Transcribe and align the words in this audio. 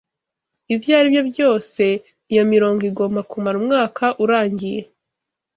Ibyo 0.73 0.91
aribyo 0.99 1.21
byose, 1.31 1.83
iyo 2.31 2.43
mirongo 2.51 2.81
igomba 2.89 3.21
kumara 3.29 3.55
umwaka 3.61 4.03
urangiye 4.23 4.81